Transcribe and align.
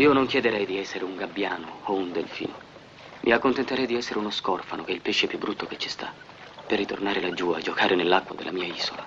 Io 0.00 0.14
non 0.14 0.24
chiederei 0.24 0.64
di 0.64 0.78
essere 0.78 1.04
un 1.04 1.14
gabbiano 1.14 1.80
o 1.84 1.94
un 1.94 2.10
delfino. 2.10 2.58
Mi 3.20 3.32
accontenterei 3.32 3.84
di 3.84 3.96
essere 3.96 4.18
uno 4.18 4.30
scorfano, 4.30 4.82
che 4.82 4.92
è 4.92 4.94
il 4.94 5.02
pesce 5.02 5.26
più 5.26 5.36
brutto 5.36 5.66
che 5.66 5.76
ci 5.76 5.90
sta, 5.90 6.14
per 6.64 6.78
ritornare 6.78 7.20
laggiù 7.20 7.50
a 7.50 7.60
giocare 7.60 7.94
nell'acqua 7.94 8.34
della 8.34 8.50
mia 8.50 8.64
isola. 8.64 9.06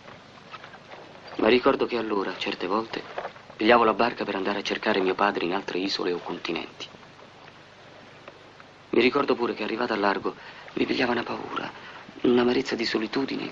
Ma 1.38 1.48
ricordo 1.48 1.88
che 1.88 1.98
allora, 1.98 2.36
certe 2.38 2.68
volte, 2.68 3.02
pigliavo 3.56 3.84
la 3.84 3.96
barca 3.96 4.24
per 4.24 4.36
andare 4.36 4.60
a 4.60 4.62
cercare 4.62 5.00
mio 5.00 5.16
padre 5.16 5.46
in 5.46 5.56
altre 5.56 5.80
isole 5.80 6.12
o 6.12 6.20
continenti. 6.20 6.88
Mi 8.92 9.02
ricordo 9.02 9.34
pure 9.34 9.56
che 9.56 9.64
arrivata 9.64 9.96
al 9.96 10.00
largo 10.00 10.36
mi 10.74 10.86
pigliava 10.86 11.14
una 11.14 11.24
paura, 11.24 11.72
un'amarezza 12.22 12.76
di 12.76 12.86
solitudine 12.86 13.52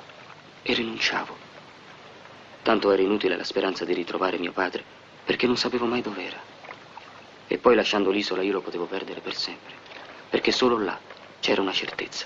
e 0.62 0.73
rinunciavo. 0.76 1.35
Tanto 2.62 2.91
era 2.91 3.01
inutile 3.01 3.35
la 3.35 3.43
speranza 3.43 3.84
di 3.84 3.95
ritrovare 3.95 4.37
mio 4.37 4.51
padre 4.51 4.85
perché 5.23 5.48
non 5.48 5.57
sapevo 5.57 5.87
mai 5.87 6.01
dov'era. 6.01 6.50
E 7.51 7.57
poi 7.57 7.75
lasciando 7.75 8.11
l'isola 8.11 8.43
io 8.43 8.53
lo 8.53 8.61
potevo 8.61 8.85
perdere 8.85 9.19
per 9.19 9.35
sempre, 9.35 9.73
perché 10.29 10.53
solo 10.53 10.77
là 10.79 10.97
c'era 11.41 11.59
una 11.59 11.73
certezza. 11.73 12.25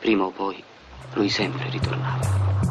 Prima 0.00 0.24
o 0.24 0.30
poi 0.30 0.64
lui 1.12 1.28
sempre 1.28 1.68
ritornava. 1.68 2.64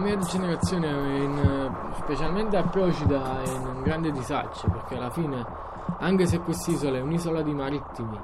mia 0.00 0.16
generazione, 0.18 0.88
in, 0.88 1.70
specialmente 1.98 2.56
a 2.56 2.64
Procida, 2.64 3.40
è 3.44 3.48
in 3.48 3.66
un 3.66 3.82
grande 3.82 4.10
disagio 4.10 4.66
perché 4.68 4.96
alla 4.96 5.10
fine, 5.10 5.46
anche 6.00 6.26
se 6.26 6.40
quest'isola 6.40 6.98
è 6.98 7.00
un'isola 7.00 7.42
di 7.42 7.54
marittimi, 7.54 8.18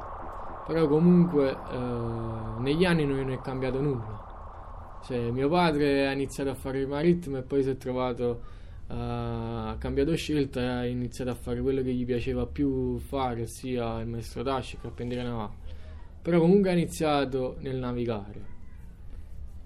però 0.68 0.86
comunque 0.86 1.50
eh, 1.50 2.60
negli 2.60 2.84
anni 2.84 3.06
non 3.06 3.30
è 3.30 3.40
cambiato 3.40 3.80
nulla. 3.80 5.00
Cioè, 5.02 5.30
mio 5.30 5.48
padre 5.48 6.06
ha 6.06 6.12
iniziato 6.12 6.50
a 6.50 6.54
fare 6.54 6.80
il 6.80 6.86
marittimo 6.86 7.38
e 7.38 7.42
poi 7.42 7.62
si 7.62 7.70
è 7.70 7.76
trovato, 7.78 8.42
uh, 8.88 8.92
ha 8.92 9.76
cambiato 9.78 10.14
scelta 10.14 10.60
e 10.60 10.66
ha 10.66 10.84
iniziato 10.84 11.30
a 11.30 11.34
fare 11.34 11.62
quello 11.62 11.80
che 11.80 11.94
gli 11.94 12.04
piaceva 12.04 12.44
più 12.44 12.98
fare, 12.98 13.42
ossia 13.42 14.00
il 14.00 14.08
maestro 14.08 14.42
d'ascia, 14.42 14.76
il 14.76 14.82
carpentiere 14.82 15.22
navale. 15.22 15.54
Però 16.20 16.38
comunque 16.38 16.68
ha 16.68 16.74
iniziato 16.74 17.56
nel 17.60 17.76
navigare 17.76 18.56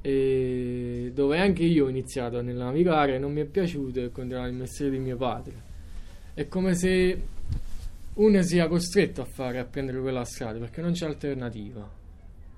e 0.02 1.10
dove 1.14 1.38
anche 1.38 1.64
io 1.64 1.86
ho 1.86 1.88
iniziato 1.88 2.42
nel 2.42 2.56
navigare 2.56 3.18
non 3.18 3.32
mi 3.32 3.40
è 3.40 3.44
piaciuto 3.44 4.10
continuare 4.10 4.50
il 4.50 4.54
mestiere 4.54 4.92
di 4.92 4.98
mio 4.98 5.16
padre. 5.16 5.70
È 6.34 6.46
come 6.46 6.74
se 6.74 7.20
uno 8.14 8.42
sia 8.42 8.68
costretto 8.68 9.22
a 9.22 9.24
fare 9.24 9.58
a 9.58 9.64
prendere 9.64 10.00
quella 10.00 10.24
strada 10.24 10.58
perché 10.58 10.80
non 10.80 10.92
c'è 10.92 11.06
alternativa. 11.06 12.00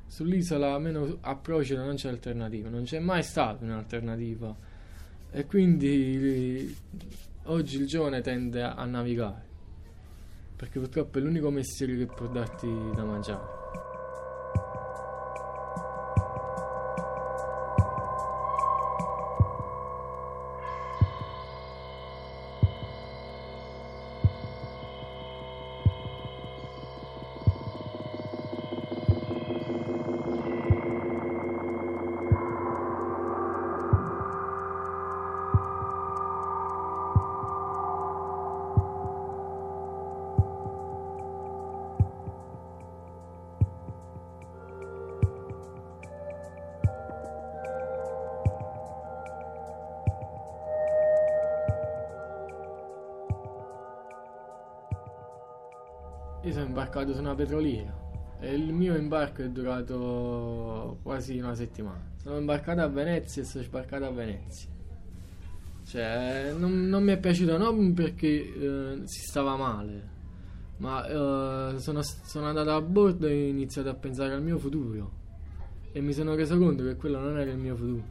Sull'isola, 0.06 0.74
almeno 0.74 1.19
a 1.20 1.34
Procida, 1.36 1.84
non 1.84 1.96
c'è 1.96 2.08
alternativa, 2.08 2.69
non 2.69 2.84
c'è 2.84 2.98
mai 2.98 3.22
stata 3.22 3.64
un'alternativa. 3.64 4.55
E 5.30 5.46
quindi 5.46 6.77
oggi 7.44 7.77
il 7.78 7.86
giovane 7.86 8.20
tende 8.20 8.62
a 8.62 8.84
navigare 8.84 9.52
perché 10.56 10.78
purtroppo 10.78 11.19
è 11.19 11.20
l'unico 11.20 11.50
mestiere 11.50 11.96
che 11.96 12.06
può 12.06 12.27
darti 12.27 12.66
da 12.94 13.05
mangiare. 13.05 13.64
Io 56.44 56.52
sono 56.52 56.66
imbarcato 56.66 57.14
su 57.14 57.20
una 57.20 57.34
petroliera 57.34 58.05
e 58.38 58.55
il 58.55 58.70
mio 58.74 58.94
imbarco 58.94 59.42
è 59.42 59.48
durato 59.48 60.98
quasi 61.02 61.38
una 61.38 61.55
settimana. 61.55 62.12
Sono 62.16 62.36
imbarcato 62.36 62.82
a 62.82 62.88
Venezia 62.88 63.40
e 63.40 63.46
sono 63.46 63.64
sbarcato 63.64 64.05
a 64.05 64.10
Venezia. 64.10 64.68
Cioè, 65.86 66.52
non, 66.55 66.86
non 66.88 67.02
mi 67.02 67.12
è 67.12 67.18
piaciuto 67.18 67.56
non 67.56 67.94
perché 67.94 68.27
eh, 68.27 69.00
si 69.05 69.20
stava 69.22 69.56
male, 69.56 70.08
ma 70.77 71.06
eh, 71.06 71.78
sono, 71.78 72.02
sono 72.02 72.46
andato 72.46 72.72
a 72.72 72.80
bordo 72.82 73.26
e 73.26 73.32
ho 73.32 73.48
iniziato 73.48 73.88
a 73.88 73.94
pensare 73.94 74.34
al 74.34 74.42
mio 74.42 74.58
futuro. 74.58 75.22
E 75.92 76.00
mi 76.02 76.12
sono 76.12 76.34
reso 76.34 76.58
conto 76.58 76.84
che 76.84 76.96
quello 76.96 77.20
non 77.20 77.38
era 77.38 77.50
il 77.50 77.58
mio 77.58 77.74
futuro. 77.74 78.05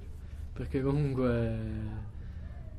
Perché 0.54 0.82
comunque 0.82 1.58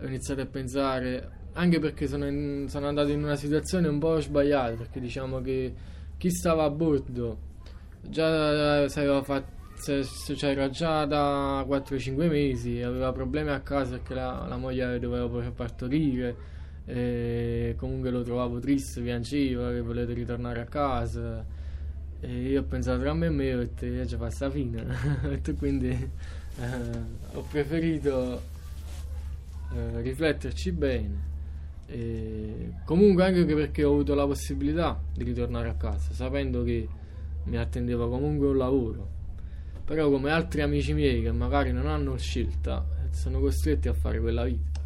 ho 0.00 0.04
iniziato 0.04 0.40
a 0.40 0.46
pensare 0.46 1.30
anche 1.54 1.78
perché 1.78 2.06
sono, 2.06 2.26
in, 2.26 2.66
sono, 2.68 2.88
andato 2.88 3.10
in 3.10 3.22
una 3.22 3.36
situazione 3.36 3.88
un 3.88 3.98
po' 3.98 4.20
sbagliata 4.20 4.74
perché 4.74 5.00
diciamo 5.00 5.40
che 5.40 5.72
chi 6.16 6.30
stava 6.30 6.64
a 6.64 6.70
bordo 6.70 7.38
già 8.00 8.88
fatto, 8.88 9.52
c'era 10.34 10.68
già 10.70 11.04
da 11.04 11.64
4-5 11.68 12.28
mesi 12.28 12.80
aveva 12.80 13.12
problemi 13.12 13.50
a 13.50 13.60
casa 13.60 13.92
perché 13.92 14.14
la, 14.14 14.46
la 14.48 14.56
moglie 14.56 14.98
doveva 14.98 15.50
partorire 15.50 16.52
e 16.86 17.74
comunque 17.78 18.10
lo 18.10 18.22
trovavo 18.22 18.58
triste, 18.58 19.00
piangeva 19.00 19.70
che 19.70 19.80
volete 19.80 20.12
ritornare 20.12 20.60
a 20.60 20.64
casa. 20.64 21.44
E 22.20 22.42
io 22.42 22.60
ho 22.60 22.64
pensato 22.64 23.00
tra 23.00 23.14
me 23.14 23.26
e 23.26 23.30
me 23.30 23.54
ho 23.54 23.58
detto 23.58 23.86
io 23.86 24.04
già 24.04 24.18
passa 24.18 24.50
fine. 24.50 24.84
Quindi 25.58 25.88
eh, 25.88 26.68
ho 27.32 27.40
preferito 27.50 28.42
eh, 29.74 30.00
rifletterci 30.02 30.72
bene 30.72 31.32
e 31.86 32.72
comunque 32.84 33.24
anche 33.24 33.44
perché 33.44 33.84
ho 33.84 33.92
avuto 33.92 34.14
la 34.14 34.26
possibilità 34.26 35.00
di 35.12 35.24
ritornare 35.24 35.68
a 35.68 35.74
casa, 35.74 36.12
sapendo 36.12 36.62
che 36.62 36.88
mi 37.44 37.56
attendeva 37.56 38.08
comunque 38.08 38.48
un 38.48 38.56
lavoro. 38.56 39.08
Però 39.84 40.08
come 40.10 40.30
altri 40.30 40.62
amici 40.62 40.94
miei 40.94 41.22
che 41.22 41.32
magari 41.32 41.72
non 41.72 41.86
hanno 41.86 42.16
scelta, 42.16 42.84
sono 43.10 43.40
costretti 43.40 43.88
a 43.88 43.92
fare 43.92 44.18
quella 44.18 44.44
vita. 44.44 44.83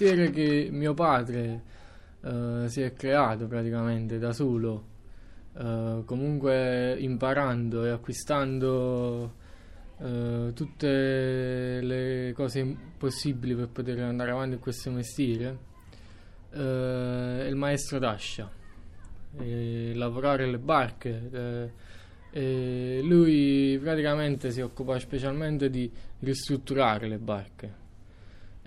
Mestiere 0.00 0.30
che 0.30 0.70
mio 0.72 0.94
padre 0.94 1.62
uh, 2.20 2.66
si 2.68 2.80
è 2.80 2.94
creato 2.94 3.46
praticamente 3.46 4.18
da 4.18 4.32
solo, 4.32 4.84
uh, 5.52 6.04
comunque 6.06 6.96
imparando 6.98 7.84
e 7.84 7.90
acquistando 7.90 9.34
uh, 9.98 10.52
tutte 10.54 11.80
le 11.82 12.32
cose 12.34 12.76
possibili 12.96 13.54
per 13.54 13.68
poter 13.68 14.00
andare 14.00 14.30
avanti 14.30 14.54
in 14.54 14.60
questo 14.60 14.90
mestiere, 14.90 15.68
è 16.50 17.46
il 17.46 17.54
maestro 17.54 17.98
d'ascia, 18.00 18.50
lavorare 19.36 20.44
alle 20.44 20.58
barche. 20.58 21.88
E 22.32 23.00
lui 23.02 23.78
praticamente 23.80 24.50
si 24.50 24.60
occupa 24.60 24.98
specialmente 24.98 25.68
di 25.68 25.90
ristrutturare 26.20 27.06
le 27.08 27.18
barche 27.18 27.80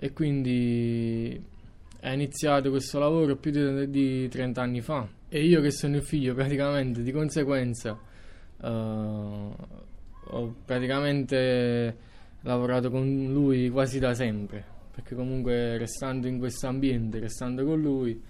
e 0.04 0.12
quindi 0.12 1.42
è 1.98 2.10
iniziato 2.10 2.68
questo 2.68 2.98
lavoro 2.98 3.36
più 3.36 3.50
di, 3.50 3.88
di 3.88 4.28
30 4.28 4.60
anni 4.60 4.82
fa 4.82 5.08
e 5.30 5.42
io 5.42 5.62
che 5.62 5.70
sono 5.70 5.96
il 5.96 6.02
figlio 6.02 6.34
praticamente 6.34 7.02
di 7.02 7.10
conseguenza 7.10 7.98
uh, 8.60 8.66
ho 8.66 10.54
praticamente 10.62 11.96
lavorato 12.42 12.90
con 12.90 13.32
lui 13.32 13.70
quasi 13.70 13.98
da 13.98 14.12
sempre 14.12 14.62
perché 14.94 15.14
comunque 15.14 15.78
restando 15.78 16.26
in 16.26 16.38
questo 16.38 16.66
ambiente, 16.66 17.18
restando 17.18 17.64
con 17.64 17.80
lui 17.80 18.22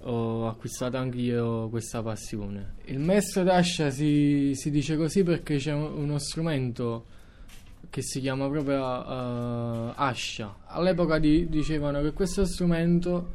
ho 0.00 0.46
acquistato 0.46 0.98
anch'io 0.98 1.70
questa 1.70 2.02
passione. 2.02 2.74
Il 2.84 2.98
maestro 2.98 3.42
d'ascia 3.42 3.88
si, 3.88 4.52
si 4.54 4.70
dice 4.70 4.96
così 4.96 5.22
perché 5.22 5.56
c'è 5.56 5.72
uno 5.72 6.18
strumento 6.18 7.06
che 7.92 8.00
si 8.00 8.20
chiama 8.20 8.48
proprio 8.48 8.82
uh, 8.82 9.92
ascia. 9.96 10.60
All'epoca 10.64 11.18
di, 11.18 11.46
dicevano 11.50 12.00
che 12.00 12.14
questo 12.14 12.46
strumento 12.46 13.32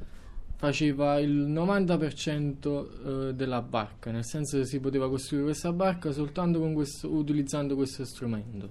faceva 0.56 1.20
il 1.20 1.48
90% 1.48 3.28
eh, 3.30 3.34
della 3.36 3.62
barca, 3.62 4.10
nel 4.10 4.26
senso 4.26 4.58
che 4.58 4.66
si 4.66 4.80
poteva 4.80 5.08
costruire 5.10 5.46
questa 5.46 5.72
barca 5.72 6.12
soltanto 6.12 6.60
questo, 6.72 7.08
utilizzando 7.08 7.76
questo 7.76 8.04
strumento. 8.04 8.68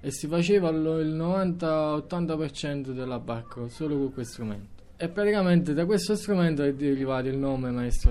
E 0.00 0.10
si 0.10 0.26
faceva 0.26 0.70
il 0.70 1.14
90-80% 1.14 2.90
della 2.90 3.20
barca 3.20 3.68
solo 3.68 3.96
con 3.96 4.12
questo 4.12 4.32
strumento. 4.32 4.82
E 4.96 5.08
praticamente 5.10 5.74
da 5.74 5.86
questo 5.86 6.16
strumento 6.16 6.64
è 6.64 6.74
derivato 6.74 7.28
il 7.28 7.38
nome 7.38 7.70
Maestro 7.70 8.10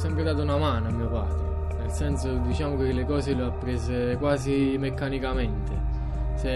Dashi. 0.00 0.08
cose 3.04 3.34
le 3.34 3.42
ho 3.42 3.52
prese 3.58 4.16
quasi 4.18 4.76
meccanicamente, 4.78 5.72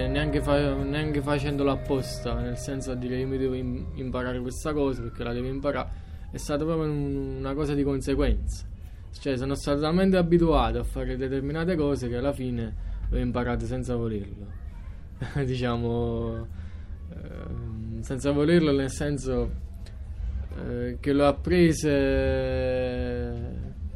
neanche, 0.08 0.41
fa- 0.41 0.75
neanche, 0.75 1.20
facendolo 1.20 1.70
apposta, 1.70 2.35
nel 2.41 2.56
senso 2.56 2.94
di 2.94 3.06
dire 3.06 3.20
io 3.20 3.26
mi 3.26 3.37
devo 3.37 3.55
im- 3.55 3.87
imparare 3.94 4.41
questa 4.41 4.73
cosa 4.73 5.02
perché 5.02 5.23
la 5.25 5.35
devo 5.35 5.49
imparare, 5.49 5.88
è 6.31 6.38
stata 6.38 6.64
proprio 6.64 6.91
un- 6.91 7.37
una 7.38 7.52
cosa 7.52 7.75
di 7.75 7.82
conseguenza. 7.82 8.64
Cioè, 9.12 9.37
sono 9.37 9.55
stato 9.55 9.81
talmente 9.81 10.17
abituato 10.17 10.79
a 10.79 10.85
fare 10.85 11.17
determinate 11.17 11.76
cose 11.76 12.08
che 12.08 12.17
alla 12.17 12.32
fine 12.32 12.75
le 13.11 13.19
ho 13.19 13.23
imparate 13.23 13.67
senza 13.67 13.94
volerlo. 13.94 14.47
diciamo, 15.44 16.47
eh, 17.11 18.02
senza 18.02 18.32
volerlo 18.32 18.73
nel 18.73 18.90
senso 18.90 19.50
eh, 20.56 20.99
che 21.00 21.12
l'ho 21.12 21.26
apprese 21.26 23.24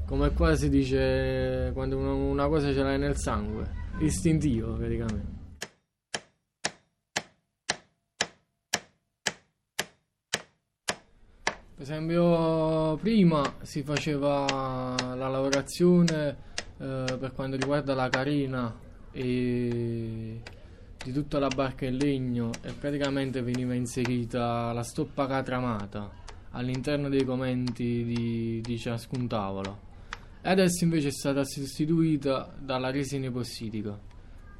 come 0.09 0.33
qua 0.33 0.57
si 0.57 0.71
dice 0.71 1.71
quando 1.75 1.99
una, 1.99 2.49
cosa 2.49 2.73
ce 2.73 2.83
l'hai 2.83 2.99
nel 2.99 3.15
sangue, 3.19 3.71
istintivo 3.99 4.73
praticamente. 4.73 5.37
Per 11.75 11.83
esempio, 11.83 12.97
prima 12.97 13.57
si 13.61 13.83
faceva 13.83 14.47
la 15.15 15.29
lavorazione 15.29 16.37
eh, 16.79 17.17
per 17.19 17.33
quanto 17.35 17.57
riguarda 17.57 17.95
la 17.95 18.09
carina 18.09 18.75
e 19.13 20.41
di 21.05 21.13
tutta 21.13 21.39
la 21.39 21.49
barca 21.49 21.85
in 21.85 21.97
legno 21.97 22.51
e 22.63 22.73
praticamente 22.73 23.43
veniva 23.43 23.75
inserita 23.75 24.73
la 24.73 24.83
stoppa 24.83 25.27
catramata 25.27 26.11
all'interno 26.53 27.11
dei 27.11 27.25
commenti 27.25 28.05
di, 28.05 28.61
di 28.63 28.79
ciascun 28.79 29.29
tavolo 29.29 29.88
adesso 30.43 30.85
invece 30.85 31.09
è 31.09 31.13
stata 31.13 31.45
sostituita 31.45 32.55
dalla 32.59 32.91
resina 32.91 33.27
epossidica 33.27 33.99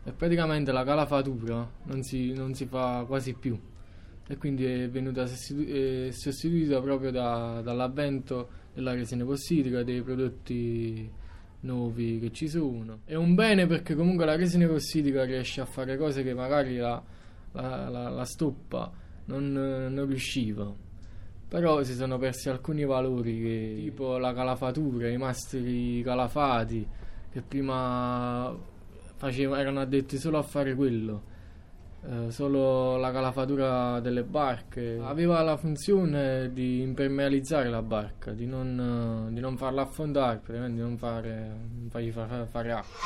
e 0.05 0.13
praticamente 0.13 0.73
la 0.73 0.85
calafatura 0.85 1.69
non 1.85 2.03
si, 2.03 2.33
non 2.33 2.55
si 2.55 2.67
fa 2.67 3.05
quasi 3.07 3.35
più. 3.35 3.59
E 4.31 4.37
quindi 4.37 4.65
è 4.65 4.89
venuta 4.91 5.27
sostitu- 5.27 6.09
sostituita 6.11 6.81
proprio 6.81 7.11
da, 7.11 7.61
dall'avvento 7.63 8.49
della 8.75 8.93
resina 8.93 9.23
epossidica 9.23 9.83
dei 9.83 10.03
prodotti 10.03 11.11
nuovi 11.61 12.19
che 12.21 12.33
ci 12.33 12.49
sono. 12.49 13.01
È 13.05 13.15
un 13.15 13.35
bene 13.35 13.67
perché 13.67 13.95
comunque 13.95 14.25
la 14.25 14.37
resina 14.37 14.65
epossidica 14.65 15.25
riesce 15.25 15.61
a 15.61 15.65
fare 15.65 15.97
cose 15.97 16.23
che 16.23 16.35
magari 16.35 16.77
la, 16.77 17.03
la, 17.53 17.89
la, 17.89 18.09
la 18.09 18.25
stoppa 18.25 18.93
non, 19.27 19.53
non 19.53 20.07
riusciva 20.07 20.87
però 21.49 21.83
si 21.83 21.95
sono 21.95 22.19
persi 22.19 22.51
alcuni 22.51 22.85
valori 22.85 23.41
che, 23.41 23.81
tipo 23.81 24.19
la 24.19 24.35
calafatura, 24.35 25.09
i 25.09 25.17
mastri 25.17 26.03
calafati 26.03 26.87
che 27.31 27.41
prima 27.41 28.55
faceva, 29.17 29.59
erano 29.59 29.81
addetti 29.81 30.19
solo 30.19 30.37
a 30.39 30.43
fare 30.43 30.75
quello, 30.75 31.23
eh, 32.07 32.31
solo 32.31 32.97
la 32.99 33.11
calafatura 33.11 33.99
delle 34.01 34.25
barche. 34.25 34.99
Aveva 35.03 35.41
la 35.43 35.57
funzione 35.57 36.53
di 36.53 36.83
impermeabilizzare 36.83 37.71
la 37.71 37.83
barca, 37.83 38.33
di 38.33 38.47
non, 38.47 39.31
di 39.33 39.41
non 39.41 39.57
farla 39.57 39.83
affondare, 39.83 40.41
di 40.47 40.79
non, 40.79 40.99
fare, 40.99 41.33
non 41.79 41.89
fargli 41.91 42.11
far, 42.11 42.47
fare 42.47 42.73
acqua. 42.73 42.99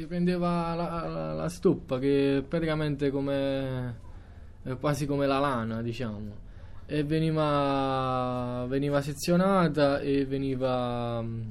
Si 0.00 0.06
prendeva 0.06 0.74
la, 0.74 1.06
la, 1.06 1.32
la 1.34 1.48
stoppa 1.50 1.98
che 1.98 2.42
praticamente 2.48 3.10
come 3.10 4.08
quasi 4.78 5.04
come 5.04 5.26
la 5.26 5.38
lana 5.38 5.82
diciamo. 5.82 6.48
E 6.86 7.04
veniva, 7.04 8.64
veniva 8.66 9.02
sezionata 9.02 10.00
e 10.00 10.24
veniva 10.24 11.20
mm, 11.20 11.42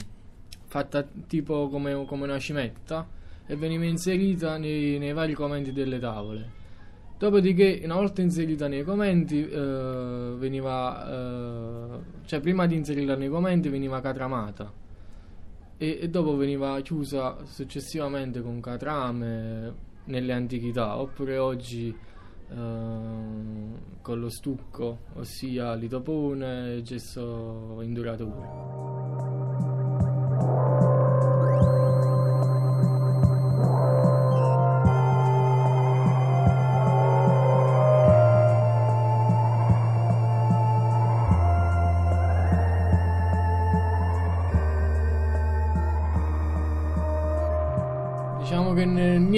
fatta 0.66 1.07
tipo 1.28 1.69
come, 1.69 2.06
come, 2.06 2.24
una 2.24 2.40
cimetta 2.40 3.07
e 3.46 3.56
veniva 3.56 3.86
inserita 3.86 4.57
nei, 4.57 4.98
nei, 4.98 5.13
vari 5.13 5.34
commenti 5.34 5.72
delle 5.72 6.00
tavole. 6.00 6.57
Dopodiché 7.19 7.81
una 7.84 7.95
volta 7.95 8.22
inserita 8.22 8.68
nei 8.68 8.84
commenti 8.84 9.48
eh, 9.48 10.34
veniva 10.38 11.07
eh, 11.07 12.00
cioè 12.25 12.40
prima 12.40 12.66
di 12.66 12.75
inserirla 12.75 13.16
nei 13.16 13.30
commenti 13.30 13.69
veniva 13.69 14.02
catramata 14.02 14.88
e, 15.81 15.98
e 16.02 16.09
dopo 16.09 16.36
veniva 16.36 16.80
chiusa 16.81 17.38
successivamente 17.45 18.42
con 18.42 18.59
catrame 18.59 19.88
nelle 20.04 20.33
antichità 20.33 21.00
oppure 21.00 21.38
oggi 21.38 21.88
eh, 21.88 22.56
con 24.02 24.19
lo 24.19 24.30
stucco 24.30 24.98
ossia 25.14 25.74
litopone 25.76 26.76
e 26.76 26.81
gesso 26.81 27.80
induratore 27.81 29.39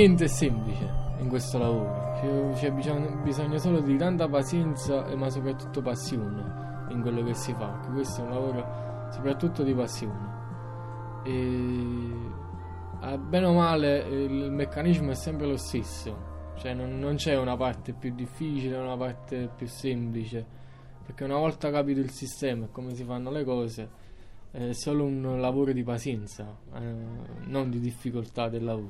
niente 0.02 0.24
è 0.24 0.28
semplice 0.28 0.90
in 1.20 1.28
questo 1.28 1.60
lavoro. 1.60 2.54
C'è, 2.56 2.72
bisogno, 2.72 3.22
bisogno, 3.22 3.58
solo 3.60 3.82
di 3.82 3.96
tanta 3.98 4.28
pazienza 4.28 5.06
ma 5.16 5.30
soprattutto 5.30 5.82
passione 5.82 6.88
in 6.90 7.02
quello 7.02 7.24
che 7.24 7.36
si 7.36 7.54
fa. 7.54 7.68
Questo 7.94 8.22
è 8.22 8.24
un 8.24 8.32
lavoro 8.32 9.10
soprattutto 9.12 9.62
di 9.62 9.74
passione. 9.76 10.40
E 11.24 12.30
a 13.02 13.18
bene 13.18 13.46
o 13.46 13.54
male 13.54 14.00
il 14.00 14.52
meccanismo 14.52 15.12
è 15.12 15.16
sempre 15.16 15.46
lo 15.46 15.58
stesso. 15.58 16.30
Cioè 16.56 16.74
non, 16.74 16.98
non 16.98 17.16
c'è 17.16 17.38
una 17.38 17.56
parte 17.56 17.94
più 17.94 18.12
difficile, 18.16 18.78
una 18.78 18.98
parte 18.98 19.52
più 19.56 19.68
semplice. 19.68 20.44
Perché 21.06 21.24
una 21.26 21.38
volta 21.38 21.70
capito 21.70 22.00
il 22.00 22.10
sistema 22.10 22.66
e 22.66 22.72
come 22.72 22.96
si 22.96 23.04
fanno 23.04 23.30
le 23.30 23.44
cose, 23.44 23.90
è 24.52 24.74
solo 24.74 25.06
un 25.06 25.40
lavoro 25.40 25.72
di 25.72 25.82
pazienza, 25.82 26.46
eh, 26.76 26.94
non 27.46 27.70
di 27.70 27.80
difficoltà 27.80 28.50
del 28.50 28.66
lavoro. 28.66 28.90